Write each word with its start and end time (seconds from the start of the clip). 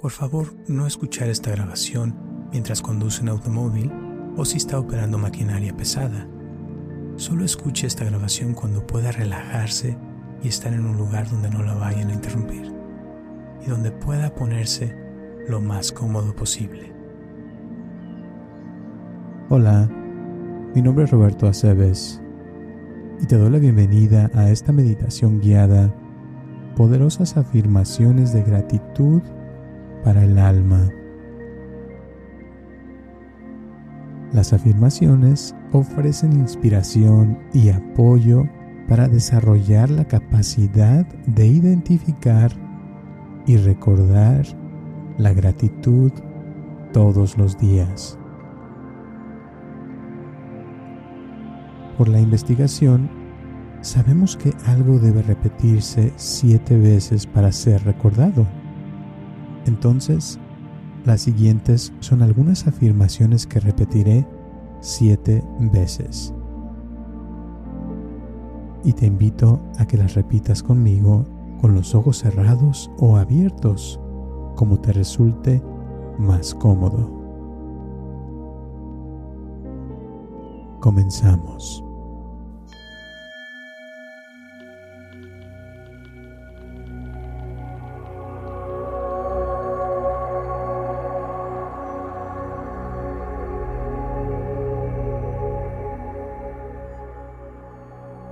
Por 0.00 0.12
favor, 0.12 0.54
no 0.68 0.86
escuchar 0.86 1.28
esta 1.28 1.50
grabación 1.50 2.14
mientras 2.52 2.82
conduce 2.82 3.20
un 3.20 3.30
automóvil 3.30 3.90
o 4.36 4.44
si 4.44 4.56
está 4.56 4.78
operando 4.78 5.18
maquinaria 5.18 5.76
pesada. 5.76 6.28
Solo 7.16 7.44
escuche 7.44 7.88
esta 7.88 8.04
grabación 8.04 8.54
cuando 8.54 8.86
pueda 8.86 9.10
relajarse 9.10 9.98
y 10.40 10.46
estar 10.46 10.72
en 10.72 10.86
un 10.86 10.96
lugar 10.96 11.28
donde 11.28 11.50
no 11.50 11.64
la 11.64 11.74
vayan 11.74 12.10
a 12.10 12.14
interrumpir 12.14 12.72
y 13.66 13.68
donde 13.68 13.90
pueda 13.90 14.32
ponerse 14.32 14.94
lo 15.48 15.60
más 15.60 15.90
cómodo 15.90 16.32
posible. 16.32 16.92
Hola, 19.48 19.90
mi 20.76 20.80
nombre 20.80 21.06
es 21.06 21.10
Roberto 21.10 21.48
Aceves 21.48 22.22
y 23.20 23.26
te 23.26 23.36
doy 23.36 23.50
la 23.50 23.58
bienvenida 23.58 24.30
a 24.32 24.48
esta 24.48 24.70
meditación 24.70 25.40
guiada, 25.40 25.92
poderosas 26.76 27.36
afirmaciones 27.36 28.32
de 28.32 28.44
gratitud 28.44 29.22
para 30.04 30.24
el 30.24 30.38
alma. 30.38 30.90
Las 34.32 34.52
afirmaciones 34.52 35.54
ofrecen 35.72 36.32
inspiración 36.32 37.38
y 37.52 37.70
apoyo 37.70 38.46
para 38.88 39.08
desarrollar 39.08 39.90
la 39.90 40.06
capacidad 40.06 41.06
de 41.26 41.46
identificar 41.46 42.52
y 43.46 43.56
recordar 43.56 44.46
la 45.16 45.32
gratitud 45.32 46.12
todos 46.92 47.36
los 47.38 47.58
días. 47.58 48.18
Por 51.96 52.08
la 52.08 52.20
investigación, 52.20 53.10
sabemos 53.80 54.36
que 54.36 54.52
algo 54.66 54.98
debe 54.98 55.22
repetirse 55.22 56.12
siete 56.16 56.76
veces 56.76 57.26
para 57.26 57.50
ser 57.50 57.82
recordado. 57.84 58.46
Entonces, 59.66 60.38
las 61.04 61.22
siguientes 61.22 61.92
son 62.00 62.22
algunas 62.22 62.66
afirmaciones 62.66 63.46
que 63.46 63.60
repetiré 63.60 64.26
siete 64.80 65.42
veces. 65.58 66.34
Y 68.84 68.92
te 68.92 69.06
invito 69.06 69.60
a 69.78 69.86
que 69.86 69.96
las 69.96 70.14
repitas 70.14 70.62
conmigo 70.62 71.24
con 71.60 71.74
los 71.74 71.94
ojos 71.94 72.18
cerrados 72.18 72.90
o 72.98 73.16
abiertos, 73.16 74.00
como 74.54 74.78
te 74.78 74.92
resulte 74.92 75.62
más 76.18 76.54
cómodo. 76.54 77.10
Comenzamos. 80.80 81.87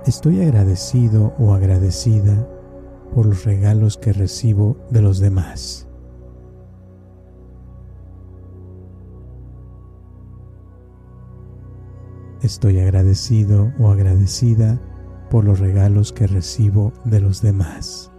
Estoy 0.07 0.39
agradecido 0.41 1.33
o 1.37 1.53
agradecida 1.53 2.47
por 3.13 3.25
los 3.25 3.43
regalos 3.43 3.97
que 3.97 4.13
recibo 4.13 4.77
de 4.89 5.01
los 5.01 5.19
demás. 5.19 5.85
Estoy 12.41 12.79
agradecido 12.79 13.73
o 13.79 13.91
agradecida 13.91 14.79
por 15.29 15.43
los 15.43 15.59
regalos 15.59 16.13
que 16.13 16.25
recibo 16.25 16.93
de 17.03 17.19
los 17.19 17.41
demás. 17.41 18.09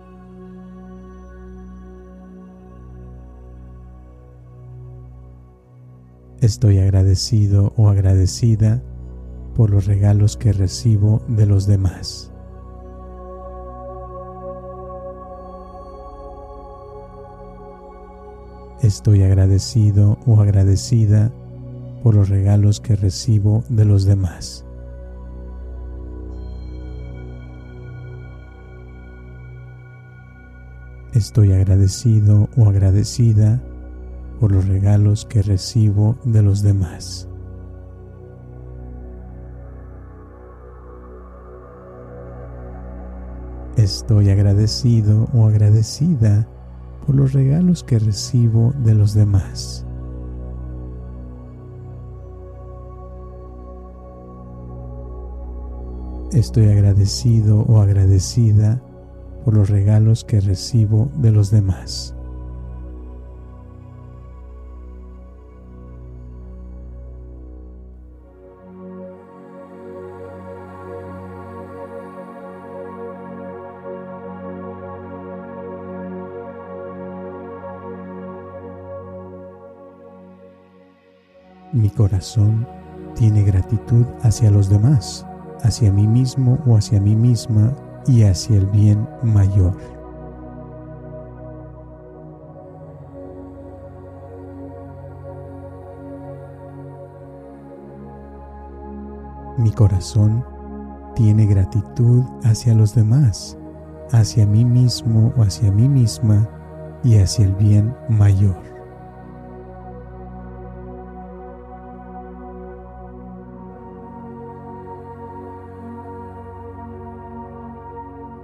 Estoy 6.42 6.80
agradecido 6.80 7.72
o 7.78 7.88
agradecida 7.88 8.82
por 9.58 9.70
los 9.70 9.86
regalos 9.86 10.36
que 10.36 10.52
recibo 10.52 11.20
de 11.26 11.44
los 11.44 11.66
demás. 11.66 12.30
Estoy 18.80 19.24
agradecido 19.24 20.16
o 20.28 20.40
agradecida 20.40 21.32
por 22.04 22.14
los 22.14 22.28
regalos 22.28 22.78
que 22.78 22.94
recibo 22.94 23.64
de 23.68 23.84
los 23.84 24.04
demás. 24.04 24.64
Estoy 31.14 31.50
agradecido 31.50 32.48
o 32.56 32.68
agradecida 32.68 33.60
por 34.38 34.52
los 34.52 34.68
regalos 34.68 35.24
que 35.24 35.42
recibo 35.42 36.16
de 36.22 36.44
los 36.44 36.62
demás. 36.62 37.27
Estoy 43.88 44.28
agradecido 44.28 45.30
o 45.32 45.46
agradecida 45.46 46.46
por 47.06 47.14
los 47.14 47.32
regalos 47.32 47.82
que 47.82 47.98
recibo 47.98 48.74
de 48.84 48.94
los 48.94 49.14
demás. 49.14 49.86
Estoy 56.34 56.66
agradecido 56.66 57.62
o 57.62 57.80
agradecida 57.80 58.82
por 59.42 59.54
los 59.54 59.70
regalos 59.70 60.22
que 60.22 60.42
recibo 60.42 61.10
de 61.16 61.32
los 61.32 61.50
demás. 61.50 62.17
Mi 81.78 81.90
corazón 81.90 82.66
tiene 83.14 83.44
gratitud 83.44 84.04
hacia 84.22 84.50
los 84.50 84.68
demás, 84.68 85.24
hacia 85.62 85.92
mí 85.92 86.08
mismo 86.08 86.58
o 86.66 86.76
hacia 86.76 87.00
mí 87.00 87.14
misma 87.14 87.72
y 88.08 88.24
hacia 88.24 88.56
el 88.56 88.66
bien 88.66 89.08
mayor. 89.22 89.76
Mi 99.56 99.70
corazón 99.70 100.44
tiene 101.14 101.46
gratitud 101.46 102.24
hacia 102.42 102.74
los 102.74 102.92
demás, 102.92 103.56
hacia 104.10 104.48
mí 104.48 104.64
mismo 104.64 105.32
o 105.36 105.42
hacia 105.42 105.70
mí 105.70 105.88
misma 105.88 106.48
y 107.04 107.18
hacia 107.18 107.44
el 107.44 107.54
bien 107.54 107.94
mayor. 108.08 108.77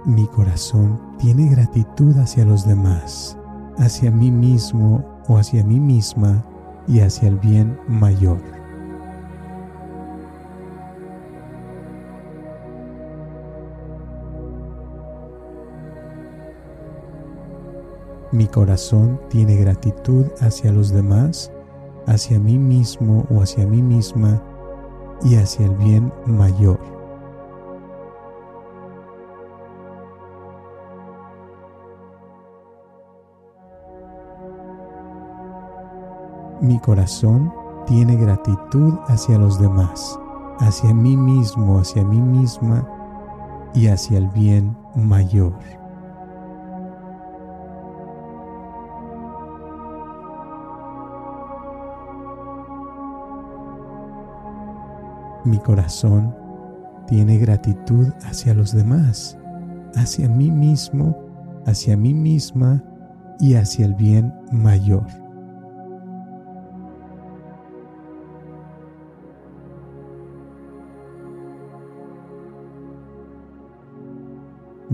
Mi 0.05 0.27
corazón 0.27 1.01
tiene 1.17 1.49
gratitud 1.49 2.15
hacia 2.19 2.45
los 2.45 2.67
demás, 2.67 3.35
hacia 3.79 4.11
mí 4.11 4.29
mismo 4.29 5.03
o 5.27 5.39
hacia 5.39 5.63
mí 5.63 5.79
misma 5.79 6.45
y 6.87 6.99
hacia 6.99 7.27
el 7.27 7.39
bien 7.39 7.75
mayor. 7.87 8.37
Mi 18.31 18.45
corazón 18.45 19.19
tiene 19.29 19.55
gratitud 19.55 20.25
hacia 20.39 20.71
los 20.71 20.91
demás, 20.91 21.51
hacia 22.05 22.39
mí 22.39 22.59
mismo 22.59 23.25
o 23.31 23.41
hacia 23.41 23.65
mí 23.65 23.81
misma 23.81 24.39
y 25.23 25.37
hacia 25.37 25.65
el 25.65 25.75
bien 25.77 26.13
mayor. 26.27 26.94
Mi 36.65 36.79
corazón 36.79 37.53
tiene 37.85 38.15
gratitud 38.15 38.95
hacia 39.07 39.37
los 39.37 39.59
demás, 39.59 40.19
hacia 40.57 40.95
mí 40.95 41.15
mismo, 41.15 41.77
hacia 41.77 42.03
mí 42.03 42.19
misma 42.19 42.89
y 43.75 43.85
hacia 43.85 44.17
el 44.17 44.27
bien 44.29 44.75
mayor. 44.95 45.53
Mi 55.43 55.59
corazón 55.59 56.35
tiene 57.05 57.37
gratitud 57.37 58.11
hacia 58.23 58.55
los 58.55 58.73
demás, 58.73 59.37
hacia 59.93 60.27
mí 60.27 60.49
mismo, 60.49 61.15
hacia 61.67 61.95
mí 61.95 62.15
misma 62.15 62.83
y 63.39 63.53
hacia 63.53 63.85
el 63.85 63.93
bien 63.93 64.33
mayor. 64.51 65.24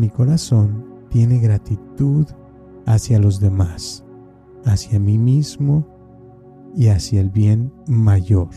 Mi 0.02 0.10
corazón 0.10 0.84
tiene 1.10 1.38
gratitud 1.38 2.26
hacia 2.88 3.20
los 3.20 3.40
demás, 3.40 4.04
hacia 4.66 5.00
mí 5.00 5.20
mismo 5.20 5.86
y 6.76 6.88
hacia 6.88 7.22
el 7.22 7.30
bien 7.30 7.72
mayor. 7.86 8.50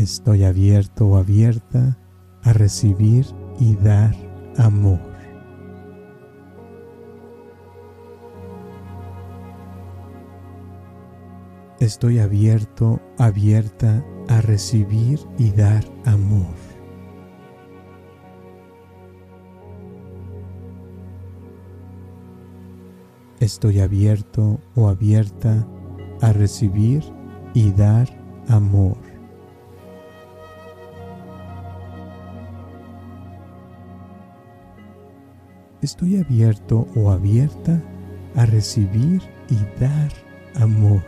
Estoy 0.00 0.44
abierto 0.44 1.08
o 1.08 1.18
abierta 1.18 1.98
a 2.42 2.54
recibir 2.54 3.26
y 3.58 3.76
dar 3.76 4.16
amor. 4.56 4.98
Estoy 11.80 12.18
abierto, 12.18 12.98
abierta 13.18 14.02
a 14.30 14.40
recibir 14.40 15.20
y 15.36 15.50
dar 15.50 15.84
amor. 16.06 16.46
Estoy 23.38 23.80
abierto 23.80 24.60
o 24.74 24.88
abierta 24.88 25.68
a 26.22 26.32
recibir 26.32 27.04
y 27.52 27.70
dar 27.72 28.08
amor. 28.48 29.09
Estoy 35.82 36.16
abierto 36.18 36.86
o 36.94 37.10
abierta 37.10 37.80
a 38.36 38.46
recibir 38.46 39.22
y 39.48 39.56
dar 39.80 40.12
amor. 40.54 41.02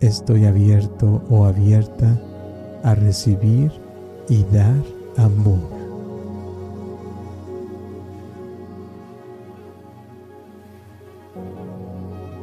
Estoy 0.00 0.46
abierto 0.46 1.22
o 1.30 1.44
abierta 1.44 2.20
a 2.82 2.94
recibir 2.94 3.70
y 4.28 4.42
dar 4.44 4.82
amor. 5.16 5.70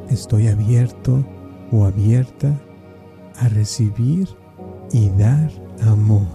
Estoy 0.08 0.48
abierto 0.48 1.24
o 1.70 1.84
abierta 1.84 2.58
a 3.36 3.48
recibir 3.48 4.39
y 4.92 5.10
dar 5.10 5.50
amor. 5.82 6.26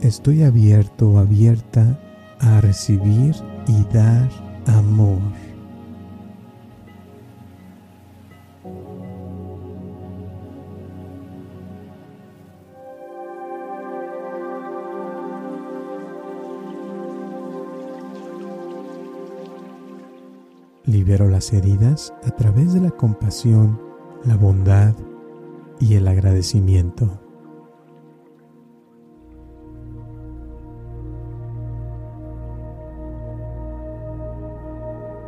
Estoy 0.00 0.42
abierto 0.42 1.10
o 1.10 1.18
abierta 1.18 1.98
a 2.40 2.60
recibir 2.60 3.36
y 3.68 3.84
dar 3.94 4.28
amor. 4.66 5.20
Libero 20.84 21.28
las 21.28 21.52
heridas 21.52 22.12
a 22.24 22.32
través 22.32 22.72
de 22.72 22.80
la 22.80 22.90
compasión, 22.90 23.80
la 24.24 24.34
bondad 24.34 24.96
y 25.78 25.94
el 25.94 26.08
agradecimiento. 26.08 27.08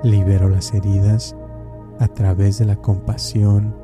Libero 0.02 0.48
las 0.48 0.74
heridas 0.74 1.36
a 2.00 2.08
través 2.08 2.58
de 2.58 2.64
la 2.64 2.74
compasión, 2.74 3.76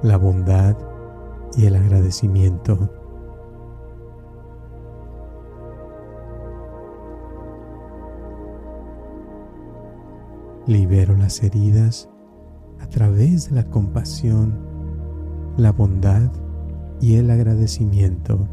la 0.00 0.16
bondad 0.16 0.76
y 1.56 1.66
el 1.66 1.74
agradecimiento. 1.74 3.03
Libero 10.66 11.14
las 11.14 11.42
heridas 11.42 12.08
a 12.80 12.86
través 12.88 13.50
de 13.50 13.56
la 13.56 13.64
compasión, 13.64 14.58
la 15.58 15.72
bondad 15.72 16.32
y 17.02 17.16
el 17.16 17.30
agradecimiento. 17.30 18.48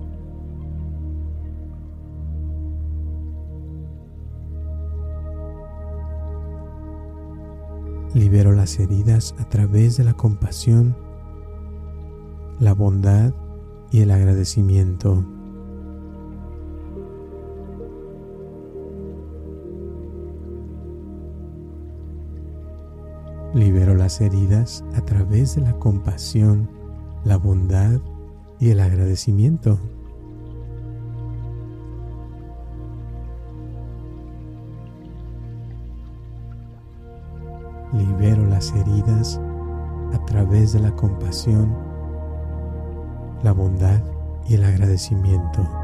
Libero 8.14 8.52
las 8.52 8.78
heridas 8.78 9.34
a 9.40 9.48
través 9.48 9.96
de 9.96 10.04
la 10.04 10.14
compasión, 10.14 10.98
la 12.60 12.74
bondad 12.74 13.34
y 13.90 14.02
el 14.02 14.12
agradecimiento. 14.12 15.24
Libero 23.54 23.96
las 23.96 24.22
heridas 24.22 24.82
a 24.96 25.02
través 25.02 25.56
de 25.56 25.62
la 25.62 25.74
compasión, 25.74 26.70
la 27.26 27.36
bondad 27.36 28.00
y 28.62 28.70
el 28.70 28.80
agradecimiento. 28.80 29.78
Libero 37.92 38.46
las 38.48 38.74
heridas 38.74 39.42
a 40.14 40.26
través 40.26 40.72
de 40.72 40.80
la 40.80 40.96
compasión, 40.96 41.76
la 43.44 43.52
bondad 43.52 44.02
y 44.48 44.54
el 44.54 44.64
agradecimiento. 44.64 45.81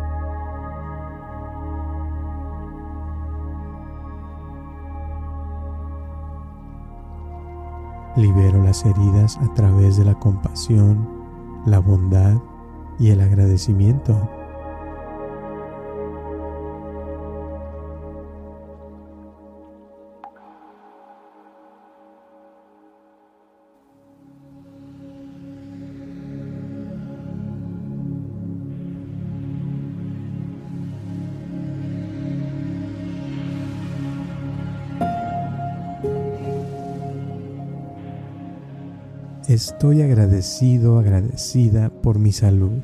Libero 8.17 8.63
las 8.63 8.83
heridas 8.83 9.38
a 9.38 9.53
través 9.53 9.95
de 9.95 10.03
la 10.03 10.15
compasión, 10.15 11.07
la 11.67 11.77
bondad 11.77 12.33
y 12.97 13.12
el 13.12 13.21
agradecimiento. 13.21 14.27
Estoy 39.69 40.01
agradecido, 40.01 40.97
agradecida 40.97 41.89
por 41.89 42.19
mi 42.19 42.31
salud. 42.31 42.81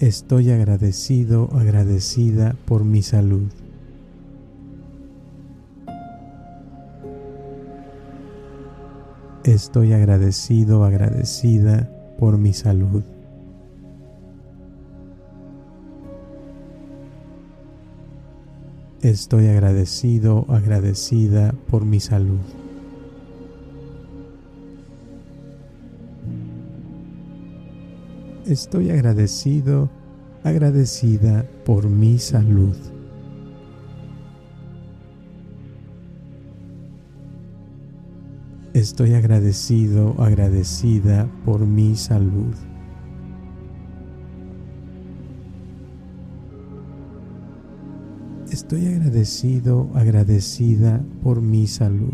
Estoy 0.00 0.50
agradecido, 0.50 1.50
agradecida 1.52 2.56
por 2.64 2.84
mi 2.84 3.02
salud. 3.02 3.52
Estoy 9.44 9.92
agradecido, 9.92 10.84
agradecida 10.84 11.90
por 12.18 12.38
mi 12.38 12.54
salud. 12.54 13.02
Estoy 19.02 19.46
agradecido, 19.46 20.44
agradecida 20.48 21.54
por 21.70 21.84
mi 21.84 22.00
salud. 22.00 22.40
Estoy 28.44 28.90
agradecido, 28.90 29.88
agradecida 30.42 31.48
por 31.64 31.88
mi 31.88 32.18
salud. 32.18 32.74
Estoy 38.74 39.14
agradecido, 39.14 40.16
agradecida 40.18 41.28
por 41.44 41.60
mi 41.60 41.94
salud. 41.94 42.54
Estoy 48.70 48.86
agradecido, 48.88 49.88
agradecida 49.94 51.02
por 51.22 51.40
mi 51.40 51.66
salud. 51.66 52.12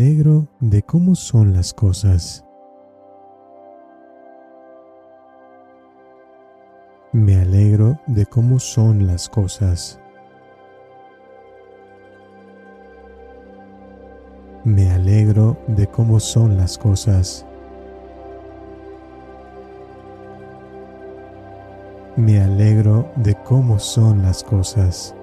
Alegro 0.00 0.48
de 0.60 0.82
cómo 0.82 1.14
son 1.14 1.52
las 1.52 1.74
cosas. 1.74 2.42
Me 7.12 7.36
alegro 7.36 8.00
de 8.06 8.24
cómo 8.24 8.58
son 8.60 9.06
las 9.06 9.28
cosas. 9.28 10.00
Me 14.64 14.90
alegro 14.90 15.58
de 15.66 15.86
cómo 15.86 16.18
son 16.18 16.56
las 16.56 16.78
cosas. 16.78 17.44
Me 22.16 22.40
alegro 22.40 23.06
de 23.16 23.34
cómo 23.44 23.78
son 23.78 24.22
las 24.22 24.42
cosas. 24.44 25.14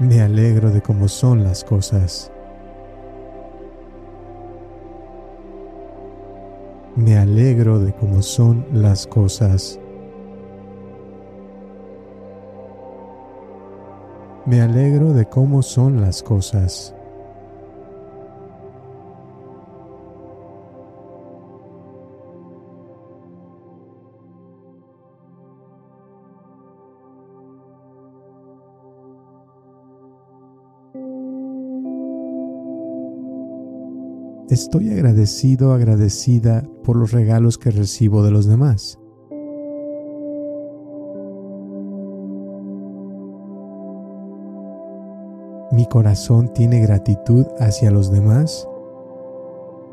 Me 0.00 0.20
alegro 0.20 0.70
de 0.70 0.80
cómo 0.80 1.08
son 1.08 1.42
las 1.42 1.64
cosas. 1.64 2.30
Me 6.94 7.18
alegro 7.18 7.80
de 7.80 7.92
cómo 7.92 8.22
son 8.22 8.64
las 8.72 9.08
cosas. 9.08 9.80
Me 14.46 14.60
alegro 14.60 15.12
de 15.12 15.26
cómo 15.26 15.62
son 15.62 16.00
las 16.00 16.22
cosas. 16.22 16.94
Estoy 34.50 34.90
agradecido, 34.90 35.74
agradecida 35.74 36.66
por 36.82 36.96
los 36.96 37.12
regalos 37.12 37.58
que 37.58 37.70
recibo 37.70 38.22
de 38.22 38.30
los 38.30 38.46
demás. 38.46 38.98
Mi 45.70 45.84
corazón 45.86 46.50
tiene 46.54 46.80
gratitud 46.80 47.44
hacia 47.60 47.90
los 47.90 48.10
demás, 48.10 48.66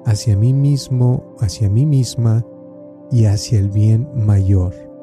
hacia 0.06 0.38
mí 0.38 0.54
mismo, 0.54 1.36
hacia 1.40 1.70
mí 1.70 1.86
misma 1.86 2.46
y 3.12 3.26
hacia 3.26 3.60
el 3.60 3.70
bien 3.70 4.08
mayor. 4.16 4.95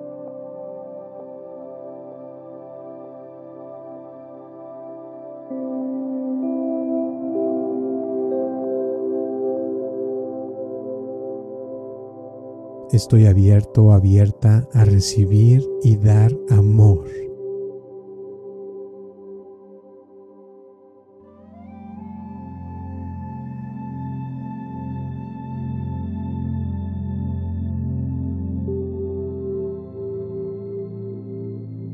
Estoy 12.92 13.24
abierto 13.24 13.94
abierta 13.94 14.68
a 14.74 14.84
recibir 14.84 15.66
y 15.82 15.96
dar 15.96 16.30
amor. 16.50 17.06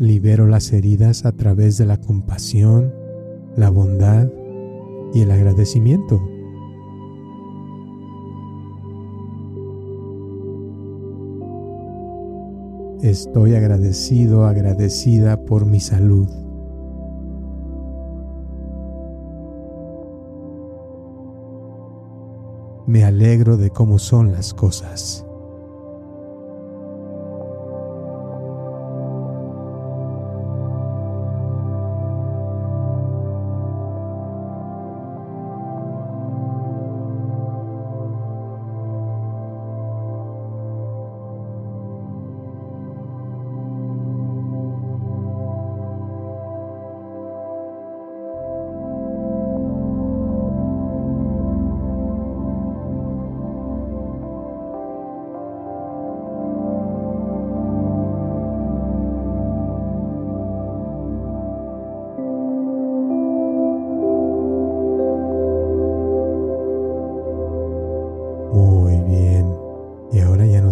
Libero 0.00 0.48
las 0.48 0.72
heridas 0.72 1.24
a 1.24 1.30
través 1.30 1.78
de 1.78 1.86
la 1.86 1.98
compasión, 2.00 2.92
la 3.56 3.70
bondad 3.70 4.28
y 5.14 5.20
el 5.22 5.30
agradecimiento. 5.30 6.37
Estoy 13.02 13.54
agradecido, 13.54 14.44
agradecida 14.44 15.44
por 15.44 15.66
mi 15.66 15.78
salud. 15.78 16.28
Me 22.88 23.04
alegro 23.04 23.56
de 23.56 23.70
cómo 23.70 24.00
son 24.00 24.32
las 24.32 24.52
cosas. 24.52 25.27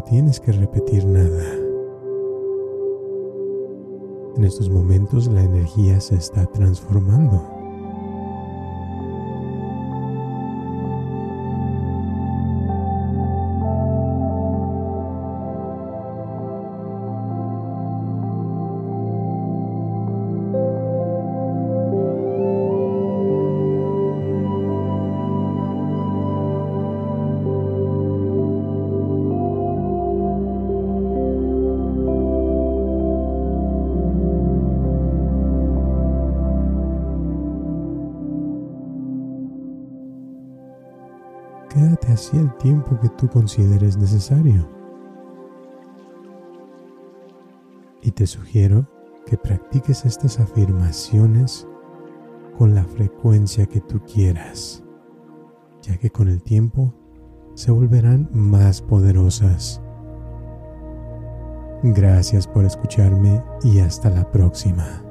Tienes 0.08 0.40
que 0.40 0.52
repetir 0.52 1.04
nada. 1.04 1.44
En 4.36 4.44
estos 4.44 4.68
momentos 4.70 5.26
la 5.28 5.42
energía 5.42 6.00
se 6.00 6.16
está 6.16 6.46
transformando. 6.46 7.55
Así 42.16 42.38
el 42.38 42.50
tiempo 42.56 42.98
que 42.98 43.10
tú 43.10 43.28
consideres 43.28 43.98
necesario. 43.98 44.66
Y 48.00 48.10
te 48.10 48.26
sugiero 48.26 48.86
que 49.26 49.36
practiques 49.36 50.06
estas 50.06 50.40
afirmaciones 50.40 51.68
con 52.56 52.74
la 52.74 52.84
frecuencia 52.84 53.66
que 53.66 53.82
tú 53.82 54.00
quieras, 54.00 54.82
ya 55.82 55.98
que 55.98 56.08
con 56.08 56.28
el 56.28 56.42
tiempo 56.42 56.94
se 57.54 57.70
volverán 57.70 58.30
más 58.32 58.80
poderosas. 58.80 59.82
Gracias 61.82 62.46
por 62.46 62.64
escucharme 62.64 63.42
y 63.62 63.80
hasta 63.80 64.08
la 64.08 64.30
próxima. 64.30 65.05